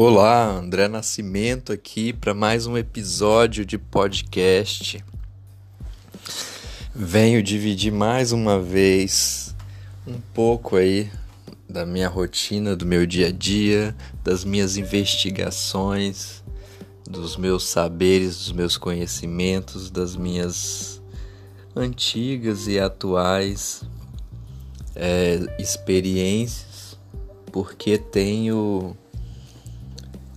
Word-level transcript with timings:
Olá, 0.00 0.48
André 0.48 0.86
Nascimento 0.86 1.72
aqui 1.72 2.12
para 2.12 2.32
mais 2.32 2.68
um 2.68 2.78
episódio 2.78 3.66
de 3.66 3.76
podcast. 3.76 5.04
Venho 6.94 7.42
dividir 7.42 7.90
mais 7.90 8.30
uma 8.30 8.60
vez 8.60 9.56
um 10.06 10.20
pouco 10.32 10.76
aí 10.76 11.10
da 11.68 11.84
minha 11.84 12.08
rotina, 12.08 12.76
do 12.76 12.86
meu 12.86 13.04
dia 13.04 13.26
a 13.26 13.32
dia, 13.32 13.92
das 14.22 14.44
minhas 14.44 14.76
investigações, 14.76 16.44
dos 17.04 17.36
meus 17.36 17.66
saberes, 17.66 18.36
dos 18.36 18.52
meus 18.52 18.76
conhecimentos, 18.76 19.90
das 19.90 20.14
minhas 20.14 21.02
antigas 21.74 22.68
e 22.68 22.78
atuais 22.78 23.82
é, 24.94 25.40
experiências, 25.58 26.96
porque 27.50 27.98
tenho 27.98 28.96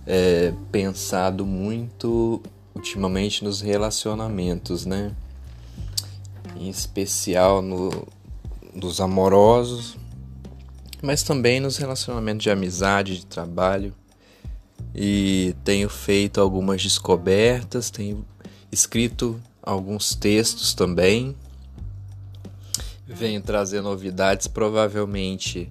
é, 0.06 0.52
pensado 0.70 1.46
muito 1.46 2.42
ultimamente 2.74 3.44
nos 3.44 3.60
relacionamentos, 3.60 4.84
né? 4.84 5.14
Em 6.56 6.68
especial 6.68 7.62
no, 7.62 8.06
nos 8.74 9.00
amorosos, 9.00 9.96
mas 11.02 11.22
também 11.22 11.60
nos 11.60 11.76
relacionamentos 11.76 12.42
de 12.42 12.50
amizade, 12.50 13.18
de 13.18 13.26
trabalho. 13.26 13.94
E 14.94 15.54
tenho 15.64 15.88
feito 15.88 16.40
algumas 16.40 16.82
descobertas, 16.82 17.90
tenho 17.90 18.24
escrito 18.70 19.40
alguns 19.62 20.14
textos 20.14 20.74
também. 20.74 21.36
Venho 23.06 23.40
trazer 23.42 23.80
novidades, 23.80 24.46
provavelmente 24.46 25.70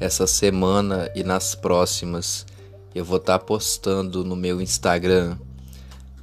essa 0.00 0.26
semana 0.26 1.10
e 1.14 1.22
nas 1.22 1.54
próximas 1.54 2.44
eu 2.94 3.04
vou 3.04 3.16
estar 3.16 3.38
tá 3.38 3.44
postando 3.44 4.22
no 4.24 4.36
meu 4.36 4.60
Instagram 4.60 5.36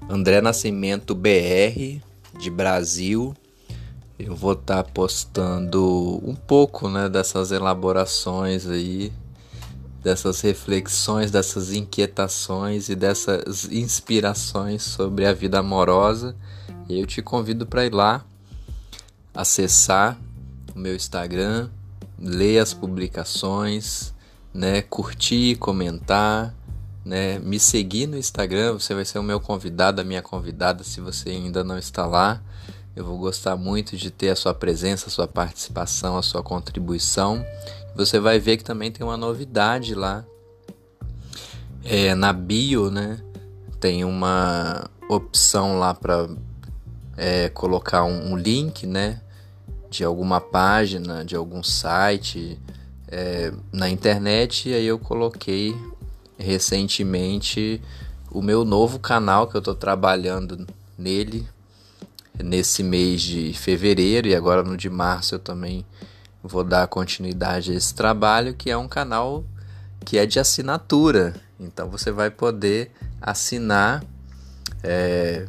André 0.07 0.41
Nascimento 0.41 1.15
BR 1.15 2.01
de 2.39 2.49
Brasil. 2.49 3.35
Eu 4.17 4.35
vou 4.35 4.53
estar 4.53 4.83
tá 4.83 4.91
postando 4.91 6.19
um 6.23 6.35
pouco, 6.35 6.89
né, 6.89 7.07
dessas 7.07 7.51
elaborações 7.51 8.67
aí, 8.67 9.11
dessas 10.03 10.41
reflexões, 10.41 11.31
dessas 11.31 11.73
inquietações 11.73 12.89
e 12.89 12.95
dessas 12.95 13.65
inspirações 13.65 14.83
sobre 14.83 15.25
a 15.25 15.33
vida 15.33 15.59
amorosa. 15.59 16.35
E 16.87 16.99
eu 16.99 17.05
te 17.05 17.21
convido 17.21 17.65
para 17.65 17.85
ir 17.85 17.93
lá 17.93 18.25
acessar 19.33 20.19
o 20.75 20.79
meu 20.79 20.95
Instagram, 20.95 21.69
ler 22.17 22.59
as 22.59 22.73
publicações, 22.73 24.13
né, 24.53 24.81
curtir, 24.81 25.55
comentar 25.57 26.53
né? 27.09 27.39
Me 27.39 27.59
seguir 27.59 28.05
no 28.05 28.15
Instagram, 28.15 28.73
você 28.73 28.93
vai 28.93 29.03
ser 29.03 29.17
o 29.17 29.23
meu 29.23 29.39
convidado, 29.39 29.99
a 29.99 30.03
minha 30.03 30.21
convidada, 30.21 30.83
se 30.83 31.01
você 31.01 31.31
ainda 31.31 31.63
não 31.63 31.75
está 31.75 32.05
lá. 32.05 32.39
Eu 32.95 33.03
vou 33.03 33.17
gostar 33.17 33.55
muito 33.55 33.97
de 33.97 34.11
ter 34.11 34.29
a 34.29 34.35
sua 34.35 34.53
presença, 34.53 35.07
a 35.07 35.09
sua 35.09 35.27
participação, 35.27 36.19
a 36.19 36.21
sua 36.21 36.43
contribuição. 36.43 37.43
Você 37.95 38.19
vai 38.19 38.39
ver 38.39 38.57
que 38.57 38.63
também 38.63 38.91
tem 38.91 39.03
uma 39.03 39.17
novidade 39.17 39.95
lá. 39.95 40.23
É, 41.83 42.13
na 42.13 42.31
bio, 42.31 42.91
né? 42.91 43.19
Tem 43.79 44.03
uma 44.03 44.87
opção 45.09 45.79
lá 45.79 45.95
para 45.95 46.29
é, 47.17 47.49
colocar 47.49 48.03
um, 48.03 48.33
um, 48.33 48.37
link, 48.37 48.85
né? 48.85 49.19
De 49.89 50.03
alguma 50.03 50.39
página, 50.39 51.25
de 51.25 51.35
algum 51.35 51.63
site 51.63 52.59
é, 53.07 53.51
na 53.71 53.89
internet. 53.89 54.69
E 54.69 54.75
aí 54.75 54.85
eu 54.85 54.99
coloquei 54.99 55.75
recentemente 56.39 57.81
o 58.31 58.41
meu 58.41 58.63
novo 58.63 58.97
canal 58.97 59.47
que 59.47 59.55
eu 59.55 59.59
estou 59.59 59.75
trabalhando 59.75 60.65
nele 60.97 61.47
nesse 62.41 62.81
mês 62.81 63.21
de 63.21 63.53
fevereiro 63.53 64.27
e 64.27 64.35
agora 64.35 64.63
no 64.63 64.77
de 64.77 64.89
março 64.89 65.35
eu 65.35 65.39
também 65.39 65.85
vou 66.41 66.63
dar 66.63 66.87
continuidade 66.87 67.71
a 67.71 67.75
esse 67.75 67.93
trabalho 67.93 68.53
que 68.53 68.71
é 68.71 68.77
um 68.77 68.87
canal 68.87 69.43
que 70.05 70.17
é 70.17 70.25
de 70.25 70.39
assinatura. 70.39 71.35
Então 71.59 71.89
você 71.89 72.11
vai 72.11 72.31
poder 72.31 72.91
assinar 73.21 74.01
é, 74.81 75.45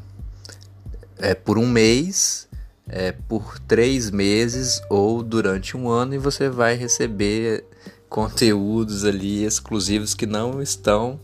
é 1.19 1.35
por 1.35 1.57
um 1.57 1.67
mês 1.67 2.49
é, 2.89 3.13
por 3.13 3.61
três 3.61 4.11
meses 4.11 4.83
ou 4.91 5.23
durante 5.23 5.77
um 5.77 5.89
ano 5.89 6.15
e 6.15 6.19
você 6.19 6.49
vai 6.49 6.75
receber 6.75 7.65
conteúdos 8.11 9.05
ali 9.05 9.45
exclusivos 9.45 10.13
que 10.15 10.27
não 10.27 10.61
estão 10.61 11.19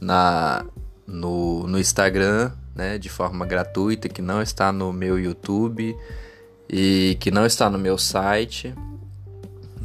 na 0.00 0.66
no, 1.06 1.66
no 1.66 1.78
Instagram, 1.78 2.50
né, 2.74 2.98
de 2.98 3.08
forma 3.08 3.46
gratuita, 3.46 4.08
que 4.08 4.20
não 4.20 4.42
está 4.42 4.72
no 4.72 4.92
meu 4.92 5.18
YouTube 5.18 5.96
e 6.68 7.16
que 7.20 7.30
não 7.30 7.46
está 7.46 7.70
no 7.70 7.78
meu 7.78 7.96
site. 7.96 8.74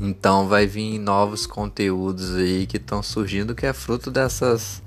Então 0.01 0.47
vai 0.47 0.65
vir 0.65 0.97
novos 0.97 1.45
conteúdos 1.45 2.35
aí 2.35 2.65
que 2.65 2.77
estão 2.77 3.03
surgindo 3.03 3.53
que 3.53 3.65
é 3.65 3.73
fruto 3.73 4.09
dessas 4.09 4.81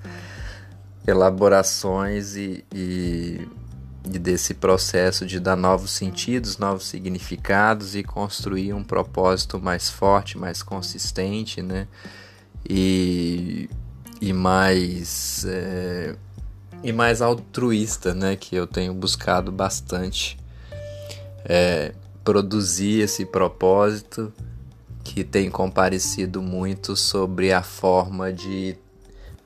elaborações 1.06 2.34
e, 2.34 2.65
e 2.75 3.47
e 3.47 3.62
desse 4.03 4.55
processo 4.55 5.25
de 5.25 5.39
dar 5.39 5.57
novos 5.57 5.93
sentidos, 5.93 6.59
novos 6.59 6.87
significados 6.87 7.95
e 7.95 8.03
construir 8.03 8.73
um 8.73 8.83
propósito 8.83 9.61
mais 9.61 9.89
forte, 9.89 10.37
mais 10.37 10.63
consistente, 10.63 11.63
né? 11.63 11.87
E, 12.69 13.69
e 14.21 14.33
mais 14.33 15.45
é, 15.47 16.17
e 16.83 16.93
mais 16.93 17.23
altruísta, 17.23 18.13
né? 18.13 18.35
Que 18.35 18.57
eu 18.57 18.67
tenho 18.67 18.93
buscado 18.93 19.53
bastante 19.53 20.37
é, 21.45 21.93
produzir 22.25 23.03
esse 23.03 23.25
propósito 23.25 24.33
que 25.05 25.25
tem 25.25 25.51
comparecido 25.51 26.43
muito 26.43 26.97
sobre 26.97 27.53
a 27.53 27.63
forma 27.63 28.33
de 28.33 28.77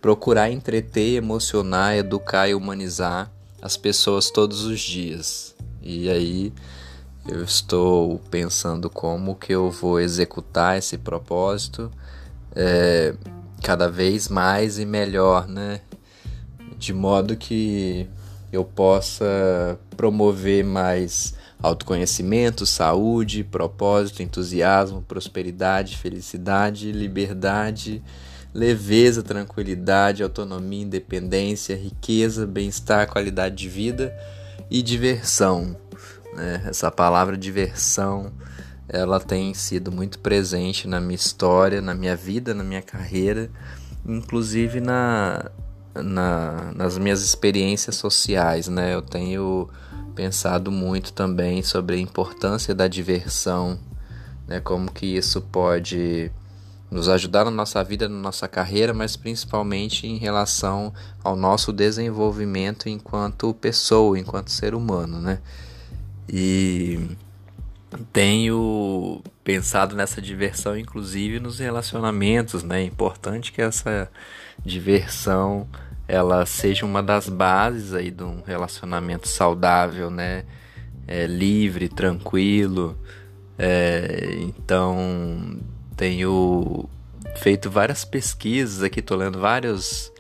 procurar 0.01 0.51
entreter, 0.51 1.17
emocionar, 1.17 1.97
educar 1.97 2.49
e 2.49 2.55
humanizar 2.55 3.31
as 3.67 3.77
pessoas 3.77 4.31
todos 4.31 4.65
os 4.65 4.81
dias. 4.81 5.55
E 5.83 6.09
aí 6.09 6.53
eu 7.29 7.43
estou 7.43 8.21
pensando 8.31 8.89
como 8.89 9.35
que 9.35 9.53
eu 9.53 9.71
vou 9.71 10.01
executar 10.01 10.79
esse 10.79 10.97
propósito 10.97 11.91
é, 12.55 13.13
cada 13.63 13.91
vez 13.91 14.29
mais 14.29 14.79
e 14.79 14.87
melhor, 14.87 15.49
né? 15.49 15.81
De 16.79 16.93
modo 16.93 17.37
que 17.37 18.09
eu 18.53 18.65
possa 18.65 19.77
promover 19.97 20.65
mais 20.65 21.35
autoconhecimento, 21.61 22.65
saúde, 22.65 23.43
propósito, 23.43 24.23
entusiasmo, 24.23 25.03
prosperidade, 25.03 25.97
felicidade, 25.97 26.93
liberdade 26.93 28.03
leveza, 28.55 29.23
tranquilidade, 29.23 30.23
autonomia, 30.23 30.83
independência, 30.83 31.77
riqueza, 31.77 32.47
bem-estar, 32.47 33.11
qualidade 33.11 33.57
de 33.57 33.69
vida 33.69 34.17
e 34.71 34.83
diversão. 34.83 35.77
Né? 36.35 36.63
Essa 36.67 36.91
palavra 36.91 37.37
diversão 37.37 38.33
ela 38.89 39.19
tem 39.19 39.53
sido 39.53 39.91
muito 39.91 40.19
presente 40.19 40.87
na 40.87 41.01
minha 41.01 41.17
história, 41.17 41.81
na 41.81 41.95
minha 41.95 42.15
vida, 42.15 42.55
na 42.55 42.63
minha 42.63 42.83
carreira, 42.83 43.51
inclusive 44.05 44.81
na, 44.81 45.51
na, 45.95 46.73
nas 46.75 46.97
minhas 46.97 47.23
experiências 47.23 47.97
sociais. 47.97 48.69
Né? 48.69 48.95
Eu 48.95 49.03
tenho 49.03 49.69
pensado 50.15 50.71
muito 50.71 51.13
também 51.13 51.63
sobre 51.63 51.97
a 51.97 51.99
importância 51.99 52.75
da 52.75 52.87
diversão, 52.87 53.79
né? 54.47 54.61
como 54.61 54.91
que 54.91 55.07
isso 55.07 55.41
pode 55.41 56.31
nos 56.91 57.09
ajudar 57.09 57.45
na 57.45 57.51
nossa 57.51 57.83
vida, 57.83 58.09
na 58.09 58.17
nossa 58.17 58.47
carreira, 58.47 58.95
mas 58.95 59.17
principalmente 59.17 60.07
em 60.07 60.19
relação 60.19 60.93
ao 61.23 61.35
nosso 61.35 61.73
desenvolvimento 61.73 62.89
enquanto 62.89 63.53
pessoa, 63.55 64.19
enquanto 64.19 64.51
ser 64.51 64.75
humano, 64.75 65.21
né? 65.21 65.41
E 66.29 67.17
tenho 68.13 69.23
pensado 69.45 69.95
nessa 69.97 70.21
diversão, 70.21 70.77
inclusive 70.77 71.41
nos 71.41 71.59
relacionamentos, 71.59 72.63
né? 72.63 72.83
É 72.83 72.85
importante 72.85 73.53
que 73.53 73.63
essa 73.63 74.11
diversão 74.65 75.67
ela 76.09 76.47
seja 76.47 76.87
uma 76.87 77.03
das 77.03 77.29
bases 77.29 77.93
aí 77.93 78.11
de 78.11 78.23
um 78.23 78.43
relacionamento 78.47 79.27
saudável, 79.27 80.11
né? 80.11 80.45
É, 81.07 81.27
livre, 81.27 81.89
tranquilo. 81.89 82.99
É, 83.59 84.37
então 84.41 85.59
tenho 85.97 86.89
feito 87.37 87.71
várias 87.71 88.05
pesquisas 88.05 88.83
aqui, 88.83 89.01
tô 89.01 89.17
lendo 89.17 89.39
vários 89.39 90.13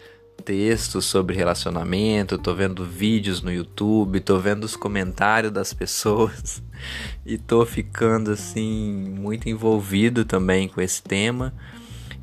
textos 0.44 1.05
sobre 1.06 1.37
relacionamento, 1.37 2.38
tô 2.38 2.55
vendo 2.55 2.84
vídeos 2.84 3.43
no 3.43 3.52
YouTube, 3.52 4.20
tô 4.20 4.38
vendo 4.38 4.64
os 4.64 4.76
comentários 4.76 5.52
das 5.52 5.73
pessoas 5.73 6.62
e 7.26 7.37
tô 7.37 7.67
ficando 7.67 8.31
assim 8.31 9.14
muito 9.19 9.49
envolvido 9.49 10.25
também 10.25 10.69
com 10.69 10.81
esse 10.81 11.02
tema 11.02 11.52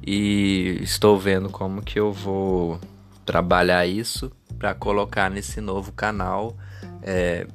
e 0.05 0.79
estou 0.81 1.19
vendo 1.19 1.49
como 1.49 1.81
que 1.81 1.99
eu 1.99 2.11
vou 2.11 2.79
trabalhar 3.25 3.85
isso 3.85 4.31
para 4.57 4.73
colocar 4.73 5.29
nesse 5.29 5.59
novo 5.59 5.91
canal 5.91 6.55
é, 7.01 7.47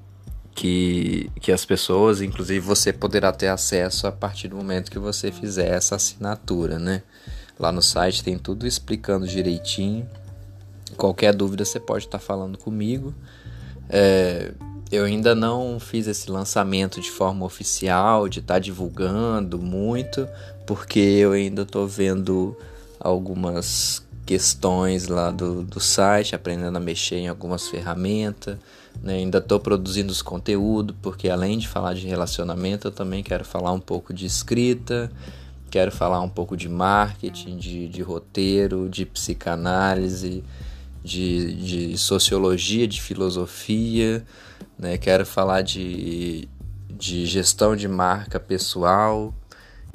que, 0.58 1.30
que 1.40 1.52
as 1.52 1.64
pessoas, 1.64 2.20
inclusive 2.20 2.58
você, 2.58 2.92
poderá 2.92 3.30
ter 3.30 3.46
acesso 3.46 4.08
a 4.08 4.12
partir 4.12 4.48
do 4.48 4.56
momento 4.56 4.90
que 4.90 4.98
você 4.98 5.30
fizer 5.30 5.68
essa 5.68 5.94
assinatura, 5.94 6.80
né? 6.80 7.02
Lá 7.56 7.70
no 7.70 7.80
site 7.80 8.24
tem 8.24 8.36
tudo 8.36 8.66
explicando 8.66 9.24
direitinho. 9.24 10.04
Qualquer 10.96 11.32
dúvida 11.32 11.64
você 11.64 11.78
pode 11.78 12.06
estar 12.06 12.18
falando 12.18 12.58
comigo. 12.58 13.14
É, 13.88 14.52
eu 14.90 15.04
ainda 15.04 15.32
não 15.32 15.78
fiz 15.78 16.08
esse 16.08 16.28
lançamento 16.28 17.00
de 17.00 17.10
forma 17.12 17.46
oficial, 17.46 18.28
de 18.28 18.40
estar 18.40 18.54
tá 18.54 18.58
divulgando 18.58 19.60
muito, 19.60 20.28
porque 20.66 20.98
eu 20.98 21.30
ainda 21.30 21.62
estou 21.62 21.86
vendo 21.86 22.56
algumas 22.98 24.04
questões 24.28 25.08
lá 25.08 25.30
do, 25.30 25.62
do 25.62 25.80
site, 25.80 26.34
aprendendo 26.34 26.76
a 26.76 26.80
mexer 26.80 27.16
em 27.16 27.28
algumas 27.28 27.66
ferramentas. 27.66 28.58
Né? 29.02 29.14
Ainda 29.14 29.38
estou 29.38 29.58
produzindo 29.58 30.12
os 30.12 30.20
conteúdos, 30.20 30.94
porque 31.00 31.30
além 31.30 31.56
de 31.56 31.66
falar 31.66 31.94
de 31.94 32.06
relacionamento, 32.06 32.88
eu 32.88 32.92
também 32.92 33.22
quero 33.22 33.42
falar 33.42 33.72
um 33.72 33.80
pouco 33.80 34.12
de 34.12 34.26
escrita, 34.26 35.10
quero 35.70 35.90
falar 35.90 36.20
um 36.20 36.28
pouco 36.28 36.56
de 36.56 36.68
marketing, 36.68 37.56
de, 37.56 37.88
de 37.88 38.02
roteiro, 38.02 38.86
de 38.88 39.06
psicanálise, 39.06 40.44
de, 41.02 41.54
de 41.54 41.96
sociologia, 41.96 42.86
de 42.86 43.00
filosofia 43.00 44.22
né? 44.78 44.96
Quero 44.96 45.26
falar 45.26 45.62
de, 45.62 46.48
de 46.88 47.26
gestão 47.26 47.74
de 47.74 47.88
marca 47.88 48.38
pessoal. 48.38 49.34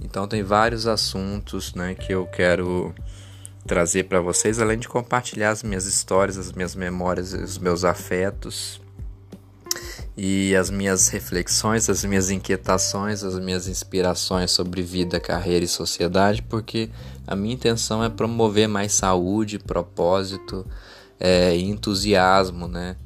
Então 0.04 0.28
tem 0.28 0.44
vários 0.44 0.86
assuntos, 0.86 1.74
né, 1.74 1.96
que 1.96 2.14
eu 2.14 2.26
quero 2.26 2.94
trazer 3.66 4.04
para 4.04 4.20
vocês, 4.20 4.60
além 4.60 4.78
de 4.78 4.88
compartilhar 4.88 5.52
as 5.52 5.64
minhas 5.64 5.86
histórias, 5.86 6.38
as 6.38 6.52
minhas 6.52 6.76
memórias, 6.76 7.34
os 7.34 7.58
meus 7.58 7.84
afetos 7.84 8.82
e 10.16 10.56
as 10.56 10.70
minhas 10.70 11.08
reflexões, 11.08 11.90
as 11.90 12.04
minhas 12.04 12.30
inquietações, 12.30 13.24
as 13.24 13.40
minhas 13.40 13.68
inspirações 13.68 14.52
sobre 14.52 14.82
vida, 14.82 15.20
carreira 15.20 15.66
e 15.66 15.68
sociedade, 15.68 16.42
porque 16.44 16.90
a 17.26 17.36
minha 17.36 17.56
intenção 17.56 18.04
é 18.04 18.10
promover 18.10 18.68
mais 18.68 18.94
saúde, 18.94 19.58
propósito 19.58 20.66
é, 21.20 21.56
e 21.56 21.64
entusiasmo, 21.64 22.68
né? 22.68 22.98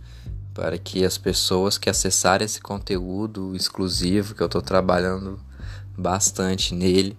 para 0.57 0.75
que 0.79 1.05
as 1.05 1.19
pessoas 1.19 1.77
que 1.77 1.87
acessarem 1.87 2.43
esse 2.43 2.59
conteúdo 2.59 3.55
exclusivo 3.55 4.33
que 4.33 4.41
eu 4.41 4.47
estou 4.47 4.61
trabalhando 4.61 5.39
bastante 5.95 6.73
nele 6.73 7.15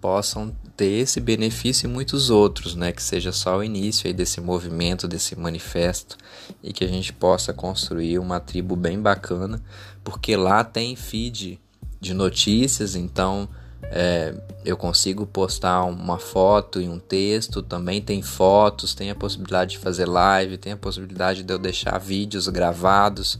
possam 0.00 0.54
ter 0.76 1.00
esse 1.00 1.20
benefício 1.20 1.86
e 1.86 1.90
muitos 1.90 2.30
outros, 2.30 2.74
né? 2.74 2.92
Que 2.92 3.02
seja 3.02 3.32
só 3.32 3.58
o 3.58 3.64
início 3.64 4.06
aí 4.06 4.12
desse 4.12 4.40
movimento, 4.40 5.06
desse 5.06 5.36
manifesto 5.36 6.16
e 6.62 6.72
que 6.72 6.84
a 6.84 6.88
gente 6.88 7.12
possa 7.12 7.52
construir 7.52 8.18
uma 8.18 8.40
tribo 8.40 8.74
bem 8.76 9.00
bacana, 9.00 9.62
porque 10.02 10.36
lá 10.36 10.64
tem 10.64 10.96
feed 10.96 11.60
de 12.00 12.14
notícias, 12.14 12.94
então 12.94 13.48
é, 13.82 14.34
eu 14.64 14.76
consigo 14.76 15.26
postar 15.26 15.84
uma 15.84 16.18
foto 16.18 16.80
e 16.80 16.88
um 16.88 16.98
texto, 16.98 17.62
também 17.62 18.00
tem 18.00 18.22
fotos, 18.22 18.94
tem 18.94 19.10
a 19.10 19.14
possibilidade 19.14 19.72
de 19.72 19.78
fazer 19.78 20.06
live, 20.06 20.56
tem 20.58 20.72
a 20.72 20.76
possibilidade 20.76 21.42
de 21.42 21.52
eu 21.52 21.58
deixar 21.58 21.98
vídeos 21.98 22.48
gravados, 22.48 23.38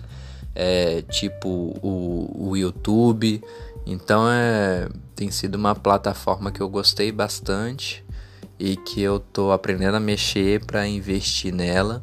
é, 0.54 1.02
tipo 1.02 1.48
o, 1.82 2.48
o 2.50 2.56
YouTube. 2.56 3.42
Então 3.92 4.30
é, 4.30 4.88
tem 5.16 5.32
sido 5.32 5.56
uma 5.56 5.74
plataforma 5.74 6.52
que 6.52 6.60
eu 6.60 6.68
gostei 6.68 7.10
bastante 7.10 8.04
e 8.56 8.76
que 8.76 9.02
eu 9.02 9.18
tô 9.18 9.50
aprendendo 9.50 9.96
a 9.96 10.00
mexer 10.00 10.64
para 10.64 10.86
investir 10.86 11.52
nela, 11.52 12.00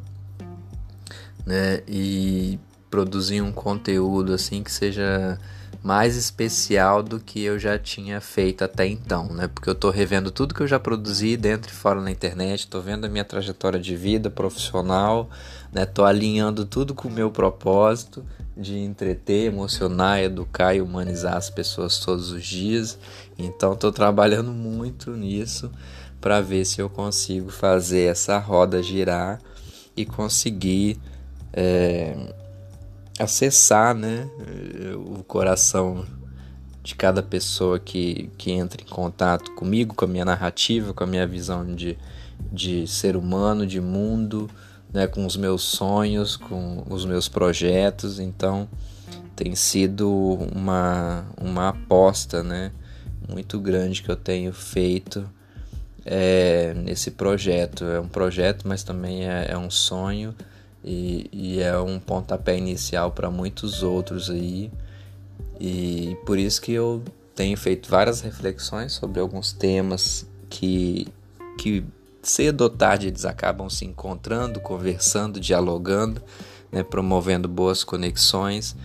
né? 1.46 1.82
E 1.88 2.60
produzir 2.90 3.42
um 3.42 3.54
conteúdo 3.54 4.34
assim 4.34 4.62
que 4.62 4.72
seja 4.72 5.40
mais 5.84 6.16
especial 6.16 7.02
do 7.04 7.20
que 7.20 7.42
eu 7.44 7.58
já 7.58 7.78
tinha 7.78 8.20
feito 8.20 8.64
até 8.64 8.86
então, 8.86 9.28
né? 9.34 9.48
Porque 9.48 9.70
eu 9.70 9.74
estou 9.74 9.92
revendo 9.92 10.32
tudo 10.32 10.54
que 10.54 10.62
eu 10.62 10.68
já 10.68 10.80
produzi 10.80 11.38
dentro 11.38 11.72
e 11.72 11.76
fora 11.76 12.02
na 12.02 12.12
internet, 12.12 12.62
estou 12.62 12.82
vendo 12.82 13.06
a 13.06 13.10
minha 13.10 13.24
trajetória 13.24 13.80
de 13.80 13.96
vida 13.96 14.30
profissional, 14.30 15.30
né? 15.72 15.86
Tô 15.86 16.04
alinhando 16.04 16.66
tudo 16.66 16.94
com 16.94 17.08
o 17.08 17.12
meu 17.12 17.32
propósito 17.32 18.26
de 18.56 18.78
entreter, 18.78 19.46
emocionar, 19.46 20.20
educar 20.20 20.74
e 20.74 20.82
humanizar 20.82 21.36
as 21.36 21.50
pessoas 21.50 22.00
todos 22.00 22.32
os 22.32 22.44
dias. 22.46 22.98
Então 23.38 23.74
estou 23.74 23.92
trabalhando 23.92 24.52
muito 24.52 25.12
nisso 25.12 25.72
para 26.20 26.42
ver 26.42 26.66
se 26.66 26.82
eu 26.82 26.90
consigo 26.90 27.52
fazer 27.52 28.12
essa 28.12 28.40
roda 28.40 28.82
girar 28.82 29.40
e 29.96 30.06
conseguir 30.06 31.00
é, 31.54 32.16
acessar 33.20 33.96
né, 33.96 34.30
o 34.96 35.24
coração 35.24 36.06
de 36.84 36.96
cada 36.96 37.22
pessoa 37.22 37.80
que, 37.80 38.30
que 38.38 38.52
entra 38.52 38.82
em 38.82 38.86
contato 38.86 39.52
comigo, 39.52 39.94
com 39.94 40.06
a 40.06 40.08
minha 40.08 40.24
narrativa, 40.24 40.94
com 40.94 41.04
a 41.04 41.08
minha 41.08 41.28
visão 41.28 41.66
de, 41.76 41.98
de 42.52 42.88
ser 42.88 43.18
humano, 43.18 43.68
de 43.68 43.82
mundo, 43.82 44.50
né, 44.94 45.06
com 45.06 45.26
os 45.26 45.36
meus 45.36 45.64
sonhos, 45.64 46.38
com 46.38 46.86
os 46.90 47.06
meus 47.06 47.28
projetos. 47.28 48.20
Então 48.20 48.70
tem 49.36 49.54
sido 49.54 50.10
uma, 50.56 51.26
uma 51.40 51.70
aposta 51.70 52.42
né, 52.42 52.72
muito 53.28 53.60
grande 53.60 54.02
que 54.02 54.10
eu 54.10 54.16
tenho 54.16 54.54
feito 54.54 55.30
é, 56.06 56.74
nesse 56.74 57.12
projeto. 57.12 57.84
É 57.84 58.00
um 58.00 58.08
projeto, 58.08 58.66
mas 58.66 58.84
também 58.84 59.28
é, 59.28 59.48
é 59.50 59.58
um 59.58 59.70
sonho 59.70 60.34
e, 60.84 61.30
e 61.32 61.60
é 61.62 61.78
um 61.78 62.00
pontapé 62.00 62.58
inicial 62.58 63.12
para 63.12 63.30
muitos 63.30 63.84
outros 63.84 64.30
aí. 64.30 64.72
E 65.60 66.16
por 66.26 66.38
isso 66.38 66.62
que 66.62 66.72
eu 66.72 67.04
tenho 67.36 67.58
feito 67.58 67.90
várias 67.90 68.22
reflexões 68.22 68.94
sobre 68.94 69.20
alguns 69.20 69.52
temas 69.52 70.26
que, 70.50 71.08
que 71.58 71.84
cedo 72.22 72.62
ou 72.62 72.70
tarde 72.70 73.08
eles 73.08 73.26
acabam 73.26 73.70
se 73.70 73.86
encontrando, 73.86 74.60
conversando, 74.60 75.40
dialogando, 75.40 76.22
né, 76.72 76.84
promovendo 76.84 77.48
boas 77.48 77.84
conexões. 77.84 78.76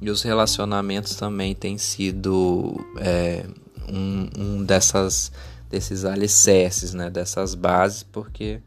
E 0.00 0.10
os 0.10 0.22
relacionamentos 0.22 1.16
também 1.16 1.54
têm 1.54 1.76
sido 1.76 2.76
é, 2.98 3.44
um, 3.88 4.28
um 4.38 4.64
dessas, 4.64 5.32
desses 5.68 6.04
alicerces, 6.04 6.94
né, 6.94 7.10
dessas 7.10 7.54
bases, 7.54 8.04
porque 8.04 8.60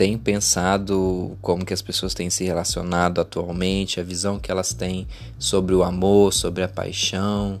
tem 0.00 0.16
pensado 0.16 1.36
como 1.42 1.62
que 1.62 1.74
as 1.74 1.82
pessoas 1.82 2.14
têm 2.14 2.30
se 2.30 2.42
relacionado 2.42 3.20
atualmente, 3.20 4.00
a 4.00 4.02
visão 4.02 4.38
que 4.38 4.50
elas 4.50 4.72
têm 4.72 5.06
sobre 5.38 5.74
o 5.74 5.82
amor, 5.82 6.32
sobre 6.32 6.62
a 6.62 6.68
paixão, 6.68 7.60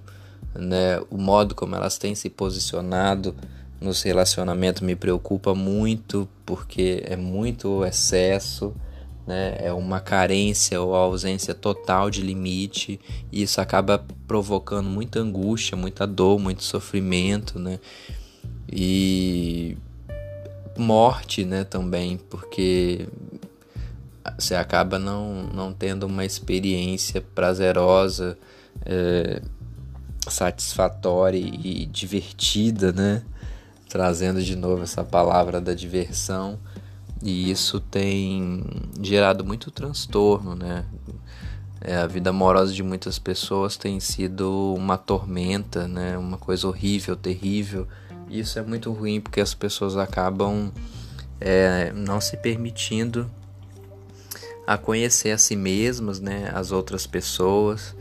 né? 0.54 0.98
o 1.10 1.18
modo 1.18 1.54
como 1.54 1.76
elas 1.76 1.98
têm 1.98 2.14
se 2.14 2.30
posicionado 2.30 3.34
nos 3.78 4.00
relacionamentos 4.00 4.80
me 4.80 4.96
preocupa 4.96 5.54
muito 5.54 6.26
porque 6.46 7.02
é 7.04 7.14
muito 7.14 7.84
excesso, 7.84 8.74
né? 9.26 9.58
é 9.58 9.70
uma 9.70 10.00
carência 10.00 10.80
ou 10.80 10.94
ausência 10.94 11.52
total 11.52 12.08
de 12.08 12.22
limite 12.22 12.98
e 13.30 13.42
isso 13.42 13.60
acaba 13.60 14.02
provocando 14.26 14.88
muita 14.88 15.20
angústia, 15.20 15.76
muita 15.76 16.06
dor, 16.06 16.38
muito 16.38 16.62
sofrimento, 16.62 17.58
né? 17.58 17.78
E 18.72 19.76
morte, 20.76 21.44
né, 21.44 21.64
também, 21.64 22.16
porque 22.16 23.06
você 24.38 24.54
acaba 24.54 24.98
não, 24.98 25.44
não 25.54 25.72
tendo 25.72 26.04
uma 26.04 26.24
experiência 26.24 27.20
prazerosa, 27.34 28.38
é, 28.84 29.42
satisfatória 30.28 31.38
e 31.38 31.86
divertida, 31.86 32.92
né? 32.92 33.22
Trazendo 33.88 34.42
de 34.42 34.54
novo 34.54 34.82
essa 34.82 35.02
palavra 35.02 35.60
da 35.60 35.74
diversão. 35.74 36.58
E 37.22 37.50
isso 37.50 37.80
tem 37.80 38.64
gerado 39.02 39.44
muito 39.44 39.70
transtorno, 39.70 40.54
né? 40.54 40.84
É, 41.80 41.96
a 41.96 42.06
vida 42.06 42.30
amorosa 42.30 42.72
de 42.72 42.82
muitas 42.82 43.18
pessoas 43.18 43.76
tem 43.76 43.98
sido 44.00 44.74
uma 44.74 44.98
tormenta, 44.98 45.88
né? 45.88 46.16
Uma 46.16 46.36
coisa 46.36 46.68
horrível, 46.68 47.16
terrível 47.16 47.88
isso 48.30 48.58
é 48.58 48.62
muito 48.62 48.92
ruim 48.92 49.20
porque 49.20 49.40
as 49.40 49.54
pessoas 49.54 49.96
acabam 49.96 50.70
é, 51.40 51.92
não 51.92 52.20
se 52.20 52.36
permitindo 52.36 53.30
a 54.66 54.78
conhecer 54.78 55.32
a 55.32 55.38
si 55.38 55.56
mesmas, 55.56 56.20
né, 56.20 56.50
as 56.54 56.70
outras 56.70 57.06
pessoas, 57.06 57.94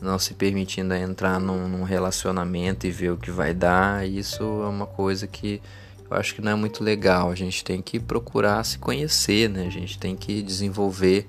não 0.00 0.18
se 0.18 0.34
permitindo 0.34 0.92
a 0.92 0.98
entrar 0.98 1.38
num, 1.38 1.68
num 1.68 1.84
relacionamento 1.84 2.86
e 2.86 2.90
ver 2.90 3.10
o 3.10 3.16
que 3.16 3.30
vai 3.30 3.54
dar. 3.54 4.06
Isso 4.06 4.42
é 4.42 4.68
uma 4.68 4.86
coisa 4.86 5.26
que 5.26 5.62
eu 6.10 6.16
acho 6.16 6.34
que 6.34 6.42
não 6.42 6.52
é 6.52 6.54
muito 6.54 6.82
legal. 6.82 7.30
A 7.30 7.34
gente 7.34 7.64
tem 7.64 7.80
que 7.80 7.98
procurar 8.00 8.64
se 8.64 8.78
conhecer, 8.78 9.48
né? 9.48 9.66
A 9.66 9.70
gente 9.70 9.98
tem 9.98 10.16
que 10.16 10.42
desenvolver 10.42 11.26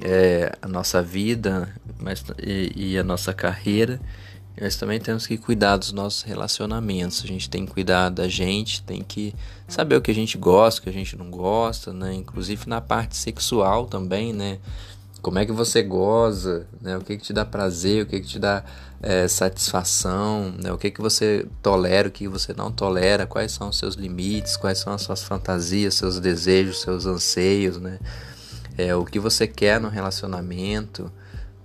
é, 0.00 0.52
a 0.62 0.68
nossa 0.68 1.02
vida 1.02 1.74
mas, 1.98 2.24
e, 2.40 2.92
e, 2.92 2.98
a 2.98 3.02
nossa 3.02 3.32
carreira 3.32 4.00
nós 4.60 4.76
também 4.76 4.98
temos 4.98 5.26
que 5.26 5.38
cuidar 5.38 5.76
dos 5.76 5.92
nossos 5.92 6.22
relacionamentos. 6.22 7.22
A 7.22 7.26
gente 7.26 7.48
tem 7.48 7.64
que 7.64 7.72
cuidar 7.72 8.08
da 8.08 8.28
gente, 8.28 8.82
tem 8.82 9.02
que 9.02 9.34
saber 9.68 9.96
o 9.96 10.02
que 10.02 10.10
a 10.10 10.14
gente 10.14 10.36
gosta, 10.36 10.80
o 10.80 10.84
que 10.84 10.90
a 10.90 10.92
gente 10.92 11.16
não 11.16 11.30
gosta, 11.30 11.92
né? 11.92 12.14
Inclusive 12.14 12.68
na 12.68 12.80
parte 12.80 13.16
sexual 13.16 13.86
também, 13.86 14.32
né? 14.32 14.58
Como 15.20 15.38
é 15.38 15.46
que 15.46 15.52
você 15.52 15.82
goza, 15.82 16.66
né? 16.80 16.96
O 16.96 17.00
que, 17.00 17.16
que 17.16 17.22
te 17.22 17.32
dá 17.32 17.44
prazer, 17.44 18.04
o 18.04 18.06
que, 18.06 18.20
que 18.20 18.26
te 18.26 18.38
dá 18.38 18.64
é, 19.02 19.28
satisfação, 19.28 20.52
né? 20.62 20.72
O 20.72 20.78
que, 20.78 20.90
que 20.90 21.00
você 21.00 21.46
tolera, 21.62 22.08
o 22.08 22.10
que 22.10 22.26
você 22.26 22.52
não 22.52 22.72
tolera, 22.72 23.26
quais 23.26 23.52
são 23.52 23.68
os 23.68 23.78
seus 23.78 23.94
limites, 23.94 24.56
quais 24.56 24.78
são 24.78 24.92
as 24.92 25.02
suas 25.02 25.22
fantasias, 25.22 25.94
seus 25.94 26.18
desejos, 26.18 26.80
seus 26.80 27.06
anseios, 27.06 27.78
né? 27.78 27.98
É, 28.76 28.94
o 28.94 29.04
que 29.04 29.18
você 29.18 29.46
quer 29.46 29.80
no 29.80 29.88
relacionamento, 29.88 31.10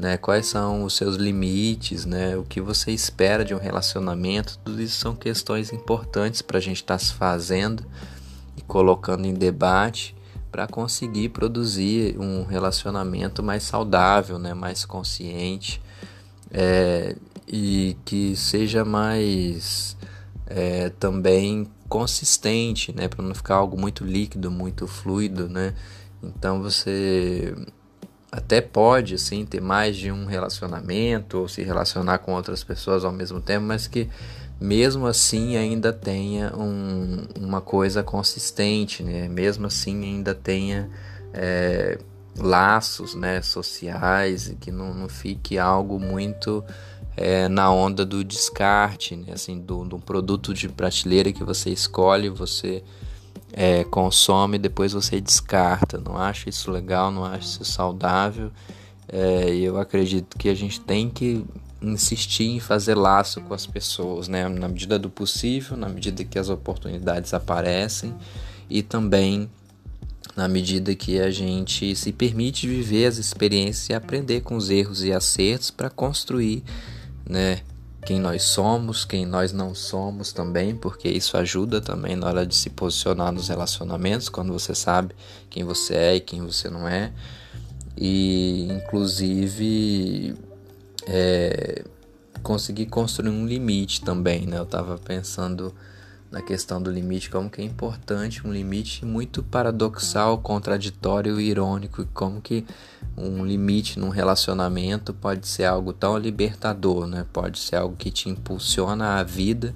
né? 0.03 0.17
Quais 0.17 0.47
são 0.47 0.83
os 0.83 0.95
seus 0.95 1.15
limites, 1.15 2.05
né? 2.05 2.35
O 2.35 2.43
que 2.43 2.59
você 2.59 2.91
espera 2.91 3.45
de 3.45 3.55
um 3.55 3.57
relacionamento, 3.57 4.59
tudo 4.63 4.81
isso 4.81 4.99
são 4.99 5.15
questões 5.15 5.71
importantes 5.71 6.41
para 6.41 6.57
a 6.57 6.61
gente 6.61 6.77
estar 6.77 6.97
tá 6.97 6.99
se 6.99 7.13
fazendo 7.13 7.85
e 8.57 8.61
colocando 8.61 9.25
em 9.25 9.33
debate 9.33 10.13
para 10.51 10.67
conseguir 10.67 11.29
produzir 11.29 12.19
um 12.19 12.43
relacionamento 12.43 13.41
mais 13.41 13.63
saudável, 13.63 14.37
né? 14.37 14.53
Mais 14.53 14.83
consciente 14.83 15.81
é, 16.51 17.15
e 17.47 17.95
que 18.03 18.35
seja 18.35 18.83
mais 18.83 19.95
é, 20.45 20.89
também 20.89 21.65
consistente, 21.87 22.93
né? 22.93 23.07
Para 23.07 23.23
não 23.23 23.33
ficar 23.33 23.55
algo 23.55 23.79
muito 23.79 24.03
líquido, 24.03 24.51
muito 24.51 24.85
fluido, 24.85 25.47
né? 25.47 25.73
Então 26.21 26.61
você 26.61 27.55
até 28.33 28.59
pode 28.59 29.13
assim 29.13 29.45
ter 29.45 29.61
mais 29.61 29.95
de 29.95 30.11
um 30.11 30.25
relacionamento 30.25 31.37
ou 31.37 31.47
se 31.47 31.61
relacionar 31.61 32.17
com 32.17 32.33
outras 32.33 32.63
pessoas 32.63 33.05
ao 33.05 33.11
mesmo 33.11 33.39
tempo, 33.39 33.63
mas 33.63 33.85
que 33.85 34.09
mesmo 34.59 35.05
assim 35.05 35.55
ainda 35.55 35.93
tenha 35.93 36.51
um, 36.55 37.27
uma 37.39 37.61
coisa 37.61 38.01
consistente, 38.01 39.03
né? 39.03 39.27
Mesmo 39.27 39.67
assim 39.67 40.03
ainda 40.03 40.33
tenha 40.33 40.89
é, 41.31 41.99
laços, 42.35 43.13
né, 43.13 43.39
sociais 43.43 44.49
e 44.49 44.55
que 44.55 44.71
não, 44.71 44.95
não 44.95 45.07
fique 45.07 45.59
algo 45.59 45.99
muito 45.99 46.63
é, 47.15 47.47
na 47.47 47.71
onda 47.71 48.03
do 48.03 48.23
descarte, 48.23 49.15
né? 49.15 49.33
assim, 49.33 49.59
do, 49.59 49.85
do 49.85 49.99
produto 49.99 50.55
de 50.55 50.67
prateleira 50.69 51.31
que 51.31 51.43
você 51.43 51.69
escolhe, 51.69 52.29
você 52.29 52.83
é, 53.53 53.83
consome 53.83 54.57
depois 54.57 54.93
você 54.93 55.21
descarta. 55.21 55.99
Não 55.99 56.17
acho 56.17 56.49
isso 56.49 56.71
legal, 56.71 57.11
não 57.11 57.23
acho 57.23 57.47
isso 57.47 57.65
saudável. 57.65 58.51
É, 59.07 59.53
eu 59.55 59.77
acredito 59.77 60.37
que 60.37 60.49
a 60.49 60.55
gente 60.55 60.79
tem 60.81 61.09
que 61.09 61.45
insistir 61.81 62.45
em 62.45 62.59
fazer 62.59 62.95
laço 62.95 63.41
com 63.41 63.53
as 63.53 63.65
pessoas, 63.65 64.27
né? 64.27 64.47
na 64.47 64.67
medida 64.67 64.97
do 64.97 65.09
possível, 65.09 65.77
na 65.77 65.89
medida 65.89 66.23
que 66.23 66.39
as 66.39 66.49
oportunidades 66.49 67.33
aparecem 67.33 68.13
e 68.69 68.81
também 68.81 69.49
na 70.35 70.47
medida 70.47 70.95
que 70.95 71.19
a 71.19 71.29
gente 71.29 71.95
se 71.95 72.11
permite 72.11 72.67
viver 72.67 73.05
as 73.05 73.17
experiências 73.17 73.89
e 73.89 73.93
aprender 73.93 74.41
com 74.41 74.55
os 74.55 74.69
erros 74.69 75.03
e 75.03 75.11
acertos 75.11 75.69
para 75.69 75.89
construir 75.89 76.63
né, 77.29 77.61
quem 78.05 78.19
nós 78.19 78.43
somos, 78.43 79.05
quem 79.05 79.25
nós 79.25 79.51
não 79.51 79.73
somos 79.73 80.31
também, 80.31 80.75
porque 80.75 81.07
isso 81.07 81.37
ajuda 81.37 81.81
também 81.81 82.15
na 82.15 82.27
hora 82.27 82.45
de 82.45 82.55
se 82.55 82.69
posicionar 82.69 83.31
nos 83.31 83.47
relacionamentos, 83.47 84.29
quando 84.29 84.51
você 84.51 84.75
sabe 84.75 85.15
quem 85.49 85.63
você 85.63 85.95
é 85.95 86.15
e 86.15 86.19
quem 86.19 86.41
você 86.41 86.69
não 86.69 86.87
é. 86.87 87.11
E 87.97 88.67
inclusive 88.71 90.35
é, 91.07 91.83
conseguir 92.41 92.87
construir 92.87 93.29
um 93.29 93.45
limite 93.45 94.01
também, 94.01 94.45
né? 94.45 94.57
Eu 94.57 94.63
estava 94.63 94.97
pensando 94.97 95.73
na 96.33 96.41
questão 96.41 96.81
do 96.81 96.89
limite, 96.89 97.29
como 97.29 97.47
que 97.47 97.61
é 97.61 97.63
importante 97.63 98.45
um 98.45 98.51
limite 98.51 99.05
muito 99.05 99.43
paradoxal, 99.43 100.39
contraditório 100.39 101.39
e 101.39 101.47
irônico, 101.47 102.07
como 102.11 102.41
que 102.41 102.65
um 103.15 103.45
limite 103.45 103.99
num 103.99 104.09
relacionamento 104.09 105.13
pode 105.13 105.47
ser 105.47 105.65
algo 105.65 105.93
tão 105.93 106.17
libertador, 106.17 107.05
né? 107.05 107.23
Pode 107.31 107.59
ser 107.59 107.75
algo 107.75 107.95
que 107.95 108.09
te 108.09 108.29
impulsiona 108.29 109.19
a 109.19 109.23
vida 109.23 109.75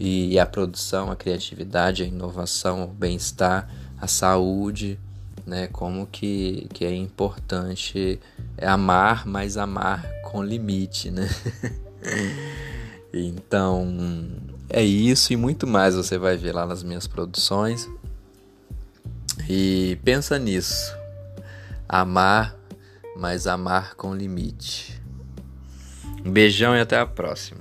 e 0.00 0.38
a 0.38 0.46
produção, 0.46 1.10
a 1.10 1.16
criatividade, 1.16 2.02
a 2.02 2.06
inovação, 2.06 2.84
o 2.84 2.86
bem-estar, 2.86 3.68
a 4.00 4.06
saúde, 4.06 4.98
né? 5.46 5.66
Como 5.66 6.06
que, 6.06 6.66
que 6.72 6.86
é 6.86 6.96
importante 6.96 8.18
amar, 8.62 9.26
mas 9.26 9.58
amar 9.58 10.02
com 10.22 10.42
limite, 10.42 11.10
né? 11.10 11.28
então, 13.12 13.86
é 14.68 14.82
isso 14.82 15.32
e 15.32 15.36
muito 15.36 15.66
mais 15.66 15.94
você 15.94 16.18
vai 16.18 16.36
ver 16.36 16.52
lá 16.52 16.66
nas 16.66 16.82
minhas 16.82 17.06
produções. 17.06 17.88
E 19.48 19.98
pensa 20.04 20.38
nisso. 20.38 20.94
Amar, 21.88 22.54
mas 23.16 23.46
amar 23.46 23.94
com 23.94 24.14
limite. 24.14 25.00
Um 26.24 26.30
beijão 26.30 26.76
e 26.76 26.80
até 26.80 26.98
a 26.98 27.06
próxima. 27.06 27.57